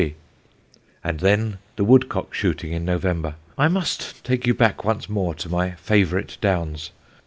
[Sidenote: 0.01 0.15
A 0.17 0.17
SUSSEX 0.17 1.03
BAG] 1.03 1.09
"And 1.11 1.19
then 1.19 1.57
the 1.75 1.83
woodcock 1.83 2.33
shooting 2.33 2.71
in 2.71 2.83
November 2.83 3.35
I 3.55 3.67
must 3.67 4.23
take 4.23 4.47
you 4.47 4.55
back 4.55 4.83
once 4.83 5.07
more 5.07 5.35
to 5.35 5.47
my 5.47 5.73
favourite 5.73 6.39
Downs. 6.41 6.89